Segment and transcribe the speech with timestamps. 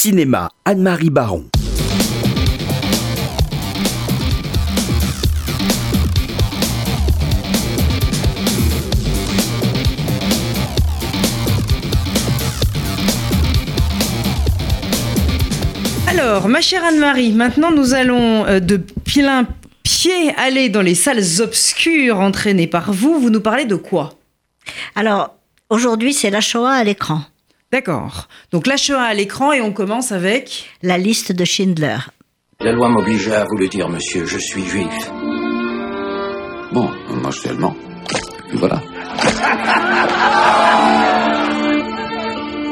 [0.00, 1.44] Cinéma, Anne-Marie Baron.
[16.06, 19.48] Alors, ma chère Anne-Marie, maintenant nous allons euh, de plein
[19.82, 23.18] pied aller dans les salles obscures entraînées par vous.
[23.18, 24.14] Vous nous parlez de quoi?
[24.94, 25.34] Alors,
[25.70, 27.22] aujourd'hui, c'est la Shoah à l'écran.
[27.70, 28.28] D'accord.
[28.50, 31.98] Donc Shoah à l'écran et on commence avec La liste de Schindler.
[32.60, 35.10] La loi m'obligeait à vous le dire, monsieur, je suis juif.
[36.72, 37.76] Bon, moi je suis allemand.
[38.52, 38.82] Et voilà.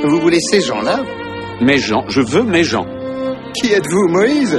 [0.05, 1.01] Vous voulez ces gens-là?
[1.61, 2.87] Mes gens, je veux mes gens.
[3.55, 4.59] Qui êtes-vous, Moïse?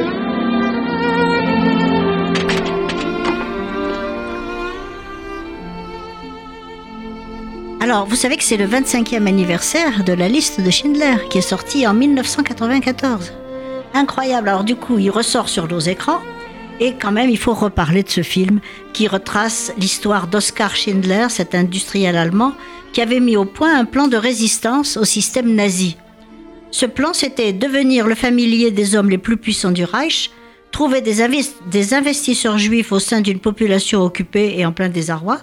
[7.89, 11.41] Alors, vous savez que c'est le 25e anniversaire de la liste de Schindler qui est
[11.41, 13.31] sortie en 1994.
[13.93, 14.49] Incroyable.
[14.49, 16.19] Alors, du coup, il ressort sur nos écrans.
[16.81, 18.59] Et quand même, il faut reparler de ce film
[18.91, 22.52] qui retrace l'histoire d'Oskar Schindler, cet industriel allemand,
[22.91, 25.95] qui avait mis au point un plan de résistance au système nazi.
[26.72, 30.31] Ce plan, c'était devenir le familier des hommes les plus puissants du Reich,
[30.73, 31.25] trouver des,
[31.72, 35.39] des investisseurs juifs au sein d'une population occupée et en plein désarroi,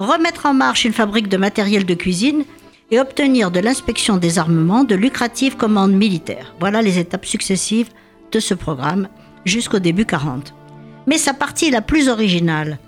[0.00, 2.44] remettre en marche une fabrique de matériel de cuisine
[2.90, 6.54] et obtenir de l'inspection des armements de lucratives commandes militaires.
[6.58, 7.90] Voilà les étapes successives
[8.32, 9.08] de ce programme
[9.44, 10.54] jusqu'au début 40.
[11.06, 12.78] Mais sa partie la plus originale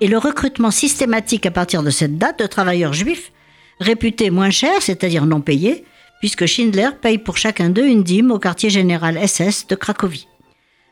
[0.00, 3.32] est le recrutement systématique à partir de cette date de travailleurs juifs
[3.80, 5.84] réputés moins chers, c'est-à-dire non payés,
[6.20, 10.28] puisque Schindler paye pour chacun d'eux une dîme au quartier général SS de Cracovie.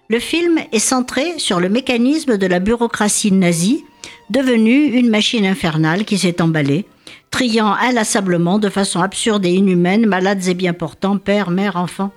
[0.09, 3.84] Le film est centré sur le mécanisme de la bureaucratie nazie,
[4.30, 6.86] devenue une machine infernale qui s'est emballée,
[7.30, 12.12] triant inlassablement de façon absurde et inhumaine malades et bien portants, pères, mères, enfants.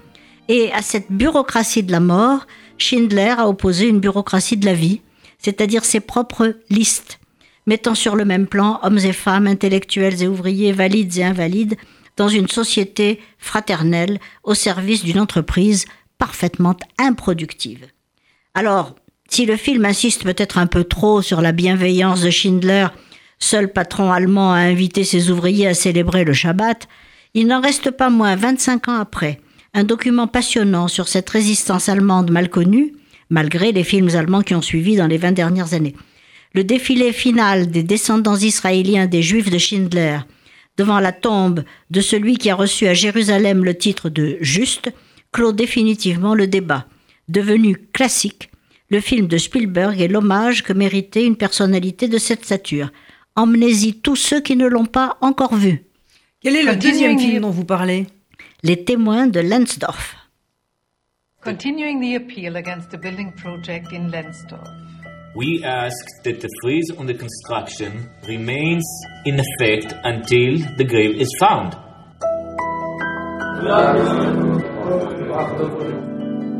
[0.47, 5.01] Et à cette bureaucratie de la mort, Schindler a opposé une bureaucratie de la vie,
[5.37, 7.19] c'est-à-dire ses propres listes,
[7.65, 11.77] mettant sur le même plan hommes et femmes, intellectuels et ouvriers, valides et invalides,
[12.17, 15.85] dans une société fraternelle au service d'une entreprise
[16.17, 17.87] parfaitement improductive.
[18.53, 18.95] Alors,
[19.31, 22.87] si le film insiste peut-être un peu trop sur la bienveillance de Schindler,
[23.39, 26.87] seul patron allemand à inviter ses ouvriers à célébrer le Shabbat,
[27.33, 29.39] il n'en reste pas moins 25 ans après
[29.73, 32.93] un document passionnant sur cette résistance allemande mal connue,
[33.29, 35.95] malgré les films allemands qui ont suivi dans les 20 dernières années.
[36.53, 40.19] Le défilé final des descendants israéliens des Juifs de Schindler
[40.77, 44.91] devant la tombe de celui qui a reçu à Jérusalem le titre de Juste
[45.31, 46.85] clôt définitivement le débat.
[47.29, 48.50] Devenu classique,
[48.91, 52.91] le film de Spielberg est l'hommage que méritait une personnalité de cette stature.
[53.37, 55.85] Emmenez-y tous ceux qui ne l'ont pas encore vu.
[56.41, 58.07] Quel est le deuxième film dont vous parlez?
[58.63, 60.17] Les témoins de Lensdorf.
[61.41, 64.67] Continuing the appeal against the building project in Lensdorf.
[65.35, 68.83] We ask that the freeze on the construction remains
[69.25, 71.77] in effect until the grave is found.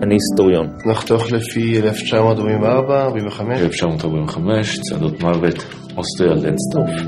[0.03, 0.67] אני היסטוריון.
[0.87, 3.61] נחתוך לפי 1944, 45.
[3.61, 5.65] 1945, צעדות מוות,
[5.97, 7.01] אוסטריה לנסדורף.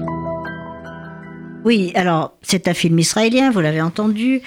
[1.65, 4.41] Oui, alors c'est un film israélien, vous l'avez entendu,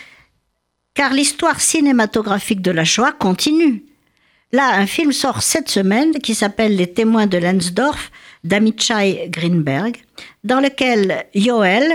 [0.93, 3.83] car l'histoire cinématographique de la Shoah continue.
[4.53, 8.11] Là, un film sort cette semaine qui s'appelle Les témoins de Lensdorf
[8.43, 9.97] d'Amichai Greenberg,
[10.43, 11.85] dans lequel Yoel,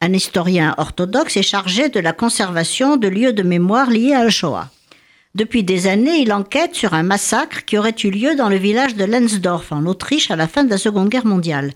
[0.00, 4.30] un historien orthodoxe, est chargé de la conservation de lieux de mémoire liés à la
[4.30, 4.68] Shoah.
[5.37, 8.95] Depuis des années, il enquête sur un massacre qui aurait eu lieu dans le village
[8.95, 11.73] de Lensdorf, en Autriche, à la fin de la Seconde Guerre mondiale.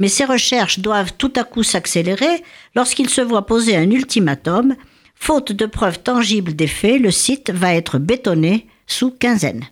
[0.00, 2.44] Mais ses recherches doivent tout à coup s'accélérer
[2.74, 4.76] lorsqu'il se voit poser un ultimatum.
[5.14, 9.64] Faute de preuves tangibles des faits, le site va être bétonné sous quinzaine.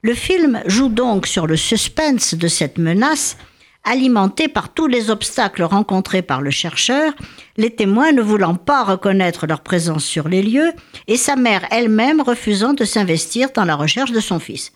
[0.00, 3.36] Le film joue donc sur le suspense de cette menace,
[3.86, 7.14] alimenté par tous les obstacles rencontrés par le chercheur,
[7.56, 10.72] les témoins ne voulant pas reconnaître leur présence sur les lieux
[11.06, 14.72] et sa mère elle-même refusant de s'investir dans la recherche de son fils.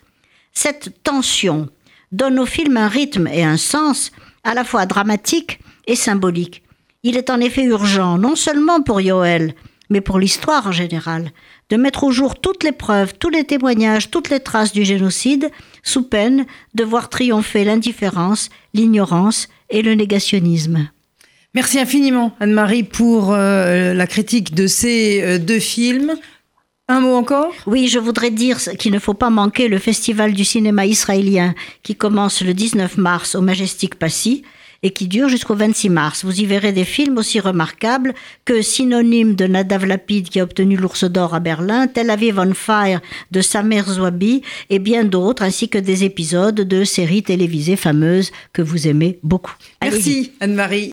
[0.53, 1.69] Cette tension
[2.13, 4.13] donne au film un rythme et un sens
[4.45, 6.63] à la fois dramatique et symbolique.
[7.03, 9.55] Il est en effet urgent, non seulement pour Yoel,
[9.91, 11.33] mais pour l'histoire en général,
[11.69, 15.51] de mettre au jour toutes les preuves, tous les témoignages, toutes les traces du génocide,
[15.83, 20.89] sous peine de voir triompher l'indifférence, l'ignorance et le négationnisme.
[21.55, 26.15] Merci infiniment, Anne-Marie, pour euh, la critique de ces euh, deux films.
[26.87, 27.53] Un mot encore?
[27.67, 31.97] Oui, je voudrais dire qu'il ne faut pas manquer le Festival du cinéma israélien qui
[31.97, 34.45] commence le 19 mars au Majestic Passy
[34.83, 36.25] et qui dure jusqu'au 26 mars.
[36.25, 40.77] Vous y verrez des films aussi remarquables que Synonyme de Nadav Lapid qui a obtenu
[40.77, 43.01] l'Ours d'Or à Berlin, Tel Aviv on Fire
[43.31, 48.63] de Samer Zouabi et bien d'autres, ainsi que des épisodes de séries télévisées fameuses que
[48.63, 49.55] vous aimez beaucoup.
[49.83, 50.89] Merci Anne-Marie.